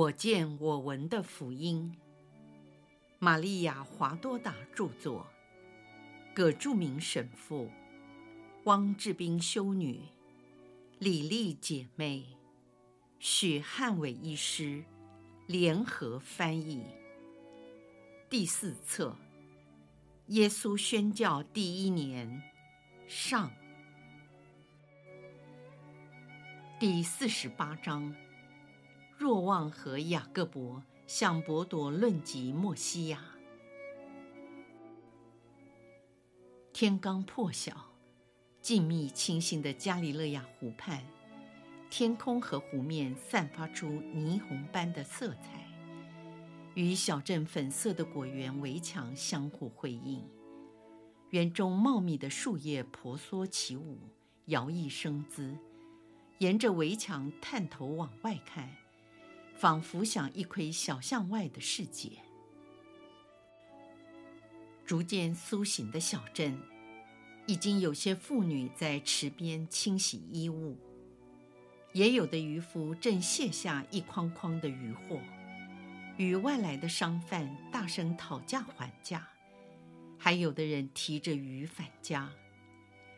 [0.00, 1.94] 我见我闻的福音，
[3.18, 5.26] 玛利亚·华多达著作，
[6.34, 7.70] 葛著名神父，
[8.64, 10.00] 汪志斌修女，
[11.00, 12.24] 李丽姐妹，
[13.18, 14.82] 许汉伟医师
[15.46, 16.82] 联合翻译。
[18.30, 19.14] 第四册，
[20.28, 22.42] 耶稣宣教第一年，
[23.06, 23.50] 上，
[26.78, 28.14] 第四十八章。
[29.20, 33.22] 若望和雅各伯向伯铎论及默西亚。
[36.72, 37.92] 天刚破晓，
[38.62, 41.04] 静谧清新的加里勒亚湖畔，
[41.90, 45.68] 天空和湖面散发出霓虹般的色彩，
[46.72, 50.26] 与小镇粉色的果园围墙相互辉映。
[51.28, 53.98] 园中茂密的树叶婆娑起舞，
[54.46, 55.58] 摇曳生姿，
[56.38, 58.74] 沿着围墙探头往外看。
[59.60, 62.12] 仿佛像一窥小巷外的世界。
[64.86, 66.58] 逐渐苏醒的小镇，
[67.46, 70.78] 已经有些妇女在池边清洗衣物，
[71.92, 75.20] 也有的渔夫正卸下一筐筐的渔获，
[76.16, 79.28] 与外来的商贩大声讨价还价，
[80.16, 82.32] 还有的人提着鱼返家。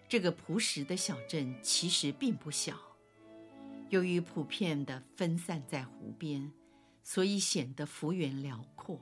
[0.09, 2.92] 这个朴实的小镇其实并不小。
[3.93, 6.51] 由于普遍的分散在湖边，
[7.03, 8.99] 所以显得幅员辽阔。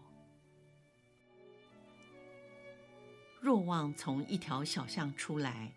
[3.41, 5.73] 若望从一条小巷出来，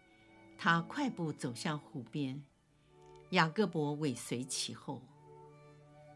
[0.58, 2.44] 他快步走向湖边，
[3.30, 5.00] 雅各伯尾随其后。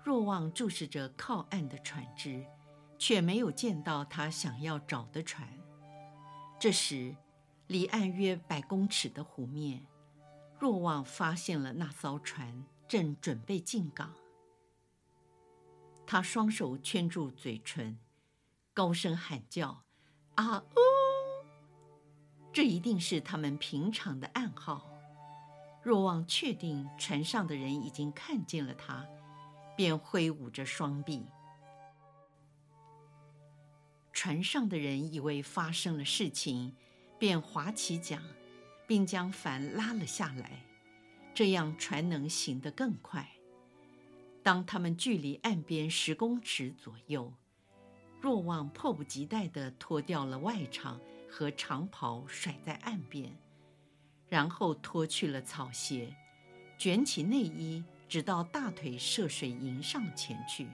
[0.03, 2.43] 若望注视着靠岸的船只，
[2.97, 5.47] 却没有见到他想要找的船。
[6.59, 7.15] 这时，
[7.67, 9.85] 离岸约百公尺的湖面，
[10.59, 12.65] 若望发现了那艘船。
[12.87, 14.13] 正准备进港，
[16.05, 17.99] 他双手圈住嘴唇，
[18.73, 19.83] 高声喊叫
[20.35, 20.75] ：“啊呜！”
[22.53, 24.87] 这一定是他们平常的暗号。
[25.83, 29.05] 若望确定船上的人已经看见了他，
[29.75, 31.25] 便挥舞着双臂。
[34.11, 36.75] 船上的人以为发生了事情，
[37.19, 38.21] 便划起桨，
[38.87, 40.63] 并将帆拉了下来。
[41.37, 43.29] 这样船能行得更快。
[44.41, 47.31] 当他们距离岸边十公尺左右，
[48.19, 50.97] 若望迫不及待地脱掉了外裳
[51.29, 53.31] 和长袍，甩在岸边，
[54.27, 56.11] 然后脱去了草鞋，
[56.75, 60.67] 卷起内衣，直到大腿涉水迎上前去。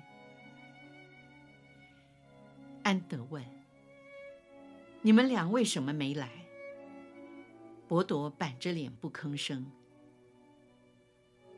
[2.83, 3.43] 安德问
[5.03, 6.29] ：“你们俩为什么没来？”
[7.85, 9.69] 伯铎板着脸不吭声。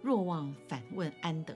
[0.05, 1.55] 若望反问安德：“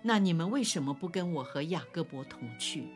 [0.00, 2.86] 那你们为什么不跟我和雅各伯同去？”“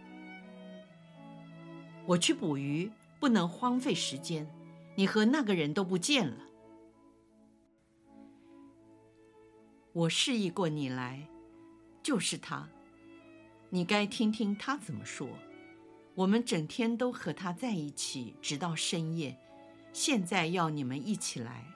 [2.07, 4.49] 我去捕鱼，不能荒废时间。
[4.95, 6.37] 你和那个人都不见了。
[9.93, 11.27] ”“我示意过你来，
[12.01, 12.69] 就是他。
[13.69, 15.29] 你该听听他怎么说。
[16.15, 19.37] 我们整天都和他在一起，直到深夜。
[19.93, 21.67] 现在要你们一起来。”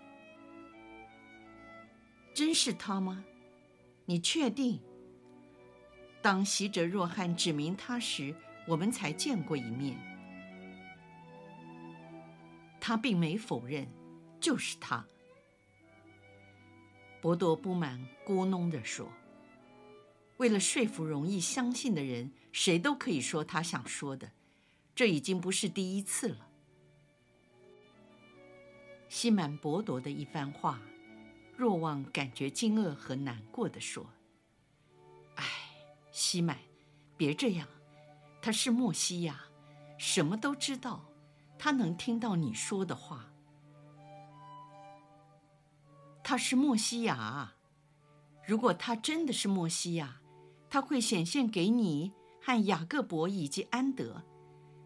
[2.36, 3.24] 真是他吗？
[4.04, 4.78] 你确定？
[6.20, 8.34] 当席哲若翰指明他时，
[8.68, 9.96] 我们才见过一面。
[12.78, 13.88] 他并没否认，
[14.38, 15.02] 就是他。
[17.22, 19.10] 博多不满咕哝地说
[20.36, 24.32] ：“为了说服容易相信的人，谁都可以说他想说的，
[24.94, 26.50] 这已经不是第一次了。”
[29.08, 30.78] 西满博多的一番话。
[31.56, 34.06] 若望感觉惊愕和难过地说
[35.36, 35.44] ：“哎，
[36.12, 36.58] 西满，
[37.16, 37.66] 别这样。
[38.42, 39.40] 他是莫西亚，
[39.96, 41.06] 什么都知道，
[41.58, 43.32] 他能听到你说的话。
[46.22, 47.54] 他是莫西亚。
[48.46, 50.20] 如果他真的是莫西亚，
[50.68, 52.12] 他会显现给你
[52.42, 54.22] 和雅各伯以及安德，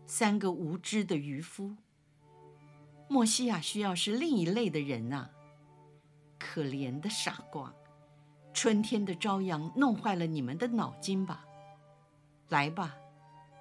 [0.06, 1.76] 三个无知的渔夫。
[3.08, 5.30] 莫西亚需要是另一类的人呐、啊。”
[6.40, 7.72] 可怜的傻瓜，
[8.52, 11.44] 春天的朝阳弄坏了你们的脑筋吧？
[12.48, 12.96] 来吧，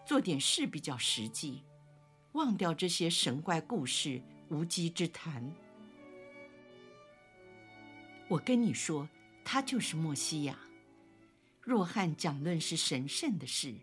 [0.06, 1.64] 做点事比较实际，
[2.32, 5.54] 忘掉这些神怪故事、无稽之谈。
[8.30, 9.08] 我跟你说，
[9.44, 10.58] 他就是默西亚。
[11.62, 13.76] 若翰讲论是神圣的事，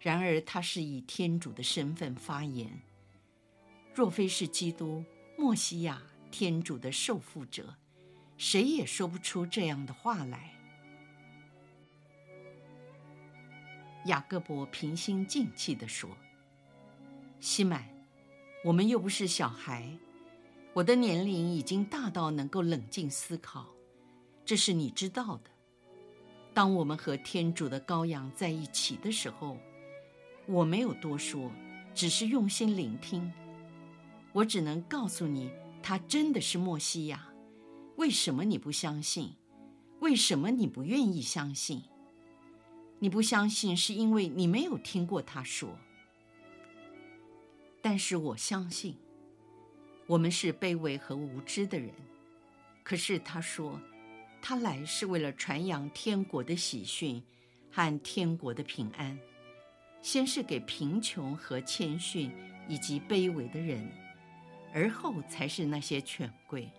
[0.00, 2.82] 然而他是以天主的身份发言。
[3.94, 5.04] 若非是基督，
[5.38, 7.74] 默西亚，天主的受傅者。
[8.38, 10.54] 谁也说不出这样的话来。
[14.06, 16.08] 雅各伯平心静气地说
[17.40, 17.84] ：“西满，
[18.64, 19.90] 我们又不是小孩，
[20.72, 23.66] 我的年龄已经大到能够冷静思考，
[24.46, 25.50] 这是你知道的。
[26.54, 29.58] 当我们和天主的羔羊在一起的时候，
[30.46, 31.50] 我没有多说，
[31.92, 33.30] 只是用心聆听。
[34.32, 35.50] 我只能告诉你，
[35.82, 37.28] 他真的是默西亚。
[37.98, 39.34] 为什么你不相信？
[39.98, 41.82] 为什么你不愿意相信？”
[43.00, 45.76] 你不相信，是因为你没有听过他说。
[47.82, 48.96] 但是我相信，
[50.06, 51.92] 我们是卑微和无知的人。
[52.84, 53.80] 可是他说，
[54.40, 57.20] 他来是为了传扬天国的喜讯
[57.68, 59.18] 和天国的平安，
[60.02, 62.30] 先是给贫穷和谦逊
[62.68, 63.90] 以及卑微的人，
[64.72, 66.70] 而后才是那些权贵。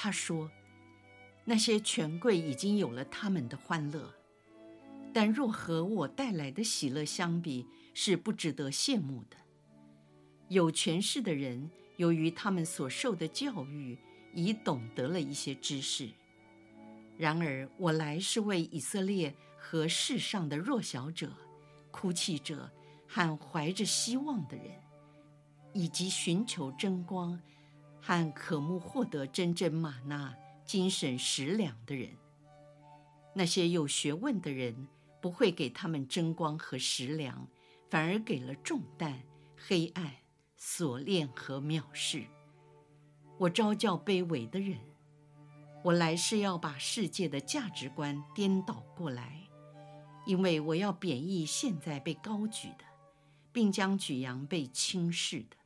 [0.00, 0.48] 他说。
[1.44, 4.14] 那些权贵已经有了他们的欢乐，
[5.12, 9.36] 但若和我带来的喜乐相比，是不值得羡慕的。
[10.48, 13.98] 有权势的人，由于他们所受的教育，
[14.34, 16.10] 已懂得了一些知识。
[17.16, 21.32] 然而，我来是为以色列和世上的弱小者、
[21.90, 22.70] 哭泣者
[23.08, 24.66] 和怀着希望的人，
[25.72, 27.40] 以及寻求真光
[28.08, 30.34] 和渴慕获得真正玛纳。
[30.64, 32.10] 精神食粮的人，
[33.34, 34.88] 那些有学问的人
[35.20, 37.46] 不会给他们争光和食粮，
[37.90, 39.22] 反而给了重担、
[39.56, 40.10] 黑暗、
[40.56, 42.24] 锁链和藐视。
[43.38, 44.78] 我召叫卑微的人，
[45.82, 49.42] 我来是要把世界的价值观颠倒过来，
[50.26, 52.84] 因为我要贬抑现在被高举的，
[53.52, 55.56] 并将举扬被轻视的，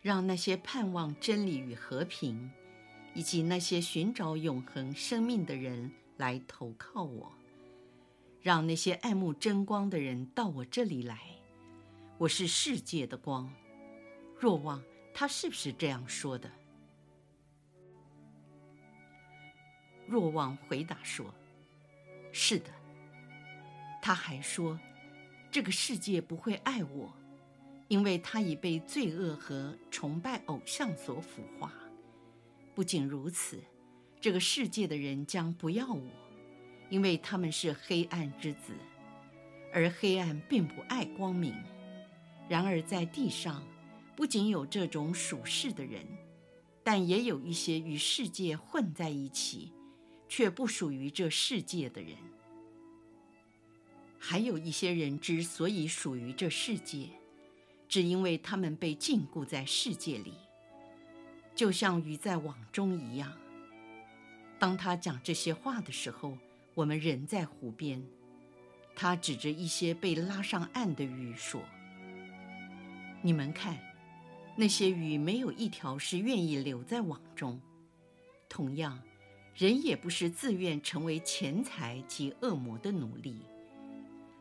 [0.00, 2.50] 让那些盼望真理与和平。
[3.12, 7.32] 以及那些寻找永恒生命的人来投靠我，
[8.40, 11.18] 让那些爱慕真光的人到我这里来。
[12.18, 13.52] 我是世界的光。
[14.38, 14.80] 若望，
[15.12, 16.48] 他是不是这样说的？
[20.06, 21.34] 若望回答说
[22.30, 22.70] ：“是的。”
[24.00, 24.78] 他还说
[25.50, 27.12] ：“这个世界不会爱我，
[27.90, 31.74] 因为他已被罪恶和崇拜偶像所腐化。”
[32.72, 33.60] 不仅如此，
[34.20, 36.00] 这个世界的人将不要我，
[36.88, 38.74] 因为他们是黑暗之子，
[39.74, 41.52] 而黑暗并不爱光明。
[42.48, 43.66] 然而在地上，
[44.14, 46.06] 不仅有这种属世的人，
[46.84, 49.72] 但也有一些与世界混在一起，
[50.28, 52.16] 却不属于这世界的人。
[54.16, 57.08] 还有一些人之所以属于这世界，
[57.90, 60.34] 只因为他们被禁锢在世界里。
[61.56, 63.36] 就像鱼在网中一样。
[64.60, 66.38] 当他讲这些话的时候，
[66.72, 68.00] 我们人在湖边。
[68.94, 71.60] 他指着一些被拉上岸的鱼说
[73.22, 73.76] ：“你们看，
[74.56, 77.60] 那些鱼没有一条是愿意留在网中。
[78.48, 79.02] 同样，
[79.54, 83.42] 人也不是自愿成为钱财及恶魔的奴隶。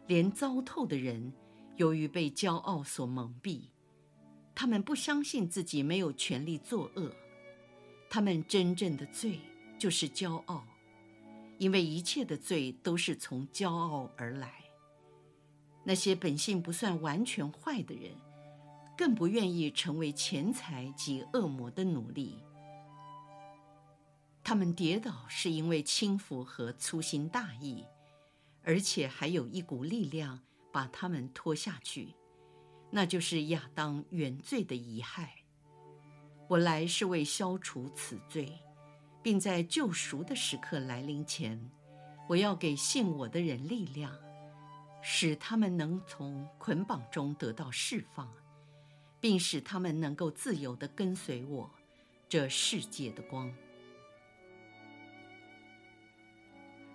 [0.06, 1.32] 连糟透的人，
[1.80, 3.64] 由于被骄傲所蒙蔽。”
[4.54, 7.16] 他们不相信自己没有权利作恶，
[8.10, 9.40] 他们真正的罪
[9.78, 10.68] 就是骄傲，
[11.58, 14.66] 因为一切的罪都是从骄傲而来。
[15.86, 18.12] 那些本性不算完全坏的人，
[18.98, 22.44] 更不愿意成为钱财及恶魔的奴隶。
[24.44, 27.86] 他们跌倒是因为轻浮和粗心大意，
[28.62, 32.16] 而且还有一股力量把他们拖下去。
[32.92, 35.36] 那就是亚当原罪的遗害。
[36.48, 38.60] 我来是为消除此罪，
[39.22, 41.70] 并在救赎的时刻来临前，
[42.28, 44.12] 我要给信我的人力量，
[45.04, 48.34] 使他们能从捆绑中得到释放，
[49.20, 51.70] 并使他们能够自由地跟随我，
[52.28, 53.54] 这世界的光。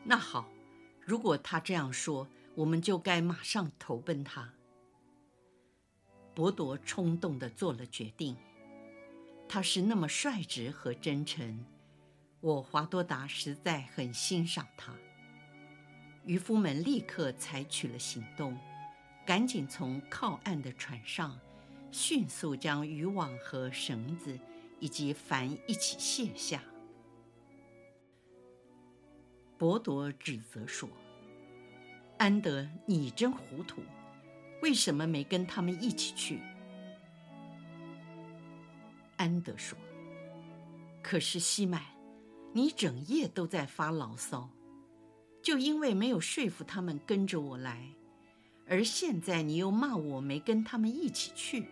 [0.02, 0.49] 那好，
[1.00, 4.52] 如果他这样说，我们就该马上投奔他。
[6.34, 8.37] 伯铎冲动地做了决定，
[9.49, 11.64] 他是那么率直和真诚，
[12.40, 14.92] 我华多达实在很欣赏他。
[16.25, 18.58] 渔夫们立刻采取了行动，
[19.26, 21.38] 赶紧从靠岸的船上
[21.92, 24.38] 迅速将渔网和绳子
[24.80, 26.62] 以及帆一起卸下。
[29.56, 30.88] 伯铎指责说
[32.18, 33.83] ：“安德，你真糊涂。”
[34.62, 36.40] 为什么没跟他们一起去？
[39.16, 39.76] 安德说
[41.02, 41.94] ：“可是西麦，
[42.52, 44.49] 你整夜都在发牢骚。
[45.42, 47.90] 就因为没有说服他们跟着我来，
[48.66, 51.68] 而现在你又骂我没跟他们一起去。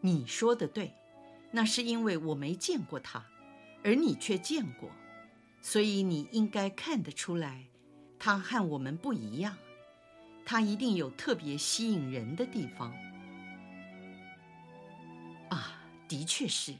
[0.00, 0.94] 你说的对，
[1.50, 3.22] 那是因为我没见过他，
[3.84, 4.88] 而你却见过，
[5.66, 7.66] 所以你应该看得出来，
[8.20, 9.58] 他和我们不一样，
[10.44, 12.92] 他一定有特别吸引人的地方。
[15.48, 16.72] 啊，的确是，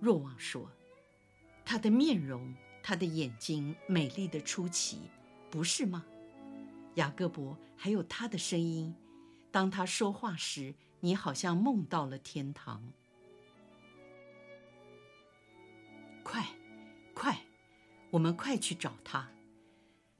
[0.00, 0.68] 若望说。
[1.64, 2.52] 他的面容，
[2.82, 5.02] 他的眼睛美丽的出奇，
[5.48, 6.04] 不是吗？
[6.96, 8.92] 雅各伯，还有他的声音，
[9.52, 12.82] 当他说话时，你好像梦到了天堂。
[16.24, 16.44] 快，
[17.14, 17.45] 快，
[18.16, 19.28] 我们快去找他！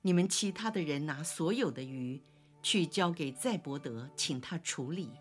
[0.02, 2.22] 你们其他的人拿所有的鱼
[2.62, 5.12] 去交给赛伯德，请他处理。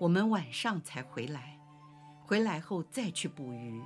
[0.00, 1.56] 我们晚上才回来，
[2.26, 3.80] 回来后再去捕鱼。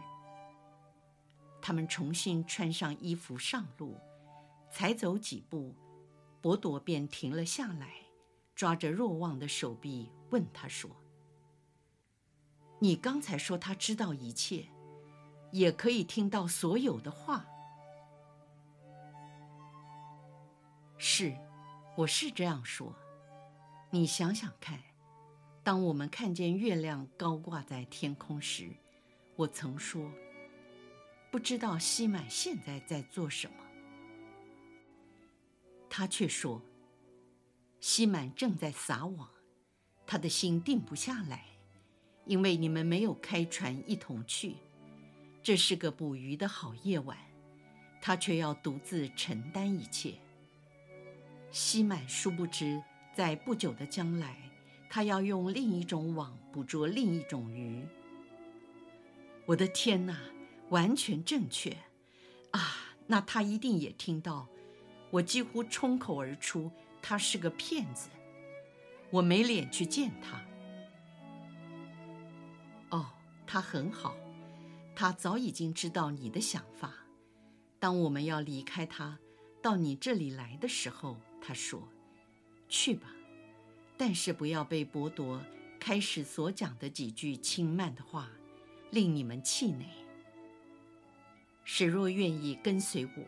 [1.60, 4.00] 他们重新穿上衣服上路，
[4.70, 5.74] 才走几步，
[6.40, 7.92] 伯多便停了下来，
[8.54, 10.90] 抓着若望的手臂，问他说
[12.80, 14.64] ：“你刚才说他知道一切，
[15.52, 17.44] 也可以听到所有的话。
[20.98, 21.34] ”“是，
[21.96, 22.94] 我是这样说。
[23.90, 24.78] 你想想看，
[25.62, 28.68] 当我们看见月亮高挂在天空时，
[29.36, 30.10] 我曾说。”
[31.30, 33.56] 不知道西满现在在做什么，
[35.90, 36.62] 他却说
[37.80, 39.28] ：“西满正在撒网，
[40.06, 41.44] 他的心定不下来，
[42.24, 44.56] 因为你们没有开船一同去。
[45.42, 47.18] 这是个捕鱼的好夜晚，
[48.00, 50.14] 他却要独自承担一切。
[51.50, 52.82] 西满殊不知，
[53.14, 54.36] 在不久的将来，
[54.88, 57.86] 他要用另一种网捕捉另一种鱼。
[59.46, 60.18] 我的天哪！”
[60.70, 61.74] 完全正确，
[62.50, 62.60] 啊，
[63.06, 64.46] 那他一定也听到，
[65.10, 68.10] 我几乎冲口而出，他是个骗子，
[69.08, 70.38] 我没脸去见他。
[72.90, 73.06] 哦，
[73.46, 74.14] 他很好，
[74.94, 76.92] 他早已经知道你的想法。
[77.78, 79.18] 当我们要离开他，
[79.62, 81.16] 到你这里来的时候，
[81.48, 81.82] 他说
[82.68, 83.08] ：“去吧，
[83.96, 85.42] 但是不要被剥夺
[85.80, 88.28] 开始所讲的几句轻慢的话，
[88.90, 89.86] 令你们气馁。”
[91.64, 93.24] 使若愿意跟随我，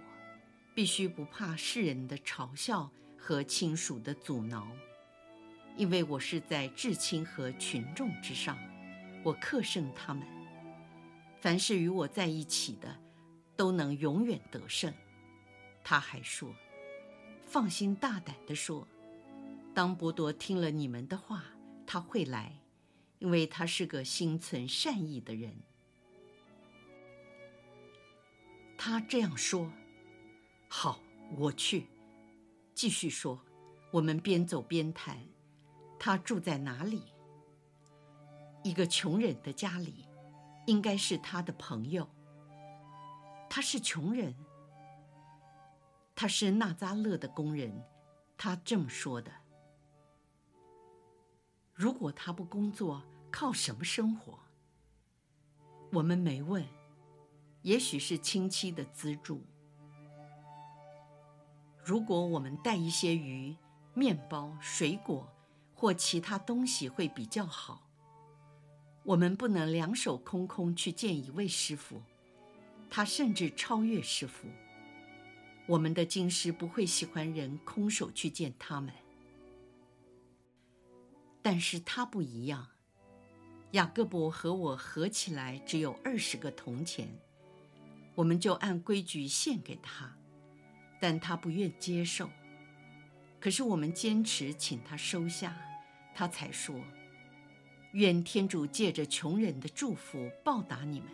[0.74, 4.68] 必须不怕世人的嘲笑和亲属的阻挠，
[5.78, 8.58] 因为我是在至亲和群众之上，
[9.24, 10.28] 我克胜他们。
[11.40, 12.94] 凡是与我在一起的，
[13.56, 14.92] 都能永远得胜。
[15.82, 16.54] 他还说
[17.50, 18.86] ：“放心大胆地说，
[19.74, 21.42] 当伯多听了你们的话，
[21.84, 22.60] 他会来，
[23.18, 25.52] 因为他是个心存善意的人。”
[28.78, 29.68] 他这样说
[30.70, 31.00] ：“好，
[31.38, 31.88] 我去。”
[32.72, 33.44] 继续说
[33.90, 35.18] ：“我们边走边谈。
[35.98, 37.02] 他住在哪里？
[38.62, 40.04] 一个穷人的家里，
[40.68, 42.08] 应该是他的朋友。
[43.48, 44.32] 他是穷人。
[46.20, 47.82] 他是纳扎勒的工人。
[48.36, 49.32] 他这么说的。
[51.72, 54.38] 如果他不工作，靠什么生活？
[55.90, 56.62] 我们没问。”
[57.64, 59.42] 也许是亲戚的资助。
[61.82, 63.56] 如果我们带一些鱼、
[63.94, 65.26] 面包、水果
[65.74, 67.88] 或其他东西会比较好。
[69.04, 72.02] 我们不能两手空空去见一位师傅，
[72.90, 74.46] 他甚至超越师傅。
[75.66, 78.92] 我们的经师不会喜欢人空手去见他们。
[81.42, 82.68] 但是他不一样，
[83.72, 87.08] 雅各伯和我合起来只有二十个铜钱。
[88.16, 90.16] 我们就按规矩献给他，
[91.00, 92.28] 但他不愿接受。
[93.38, 95.56] 可是我们坚持请他收下，
[96.14, 96.78] 他才说
[97.92, 101.08] ：“愿天主借着穷人的祝福报答你们，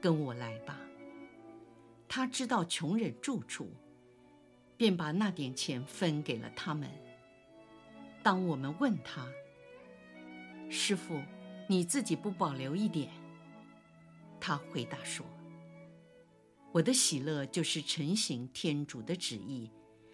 [0.00, 0.76] 跟我来吧。”
[2.14, 3.72] 他知道穷人住处，
[4.76, 6.86] 便把那点钱分给了他们。
[8.22, 9.26] 当我们问他
[10.68, 11.22] ：“师父，
[11.66, 13.10] 你自己不保留一点？”
[14.38, 15.24] 他回答说。
[16.70, 19.70] 我的喜乐就是诚行天主的旨意，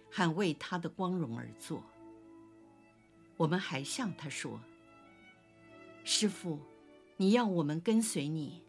[0.09, 1.83] 和为他的光荣而做。
[3.35, 4.61] 我们还向他说
[6.05, 6.59] ：“师父，
[7.17, 8.63] 你要我们跟随你，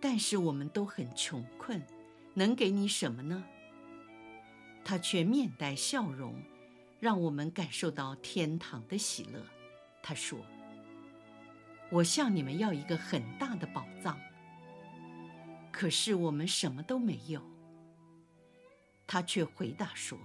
[0.00, 1.82] 但是我们都很穷困，
[2.36, 3.44] 能给你什么呢？”
[4.84, 6.40] 他却面带笑容，
[7.00, 9.42] 让我们感受到天堂的喜乐。
[10.00, 10.38] 他说
[11.90, 14.16] ：“我向你们要一个很大的宝藏。”
[15.72, 17.42] 可是我们什么都没有。
[19.08, 20.18] 他却回答说：“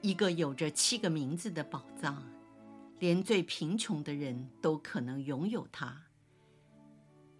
[0.00, 2.22] 一个有着七个名字的宝藏，
[2.98, 6.00] 连最贫穷的人都可能拥有它。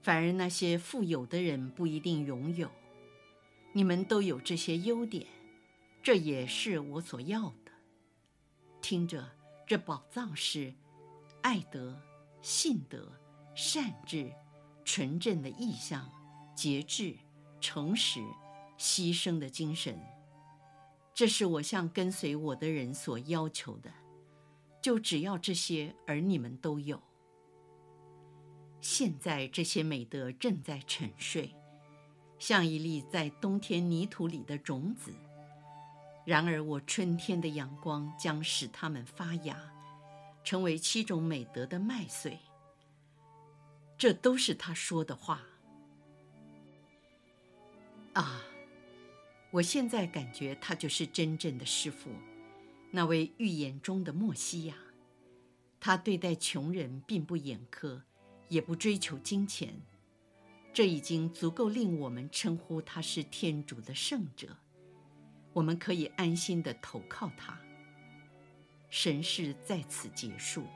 [0.02, 2.70] 反而那些富有的人不一定拥有。
[3.72, 5.26] 你们都有这些优点，
[6.02, 7.72] 这也是我所要的。
[8.80, 9.30] 听着，
[9.66, 10.74] 这宝藏是
[11.40, 11.98] 爱德、
[12.42, 13.12] 信德、
[13.54, 14.30] 善治、
[14.84, 16.10] 纯正的意向、
[16.54, 17.16] 节制、
[17.60, 18.20] 诚实。”
[18.78, 19.96] 牺牲的精神，
[21.14, 23.92] 这是我向跟随我的人所要求的。
[24.80, 27.00] 就只要这些，而你们都有。
[28.82, 31.54] 现在这些美德正在沉睡，
[32.38, 35.14] 像一粒在冬天泥土里的种子。
[36.26, 39.56] 然而我春天的阳光将使它们发芽，
[40.42, 42.36] 成为七种美德的麦穗。
[43.96, 45.42] 这都是他说的话。
[48.14, 48.42] 啊！
[49.52, 52.10] 我现在感觉他就是真正的师傅，
[52.90, 54.74] 那位预言中的默西亚。
[55.78, 58.02] 他对待穷人并不严苛，
[58.52, 59.72] 也不追求金钱，
[60.74, 64.58] 这已经足够令我们称呼他是天主的圣者。
[65.54, 67.58] 我们可以安心地投靠他。
[68.90, 70.66] 神事在此结束。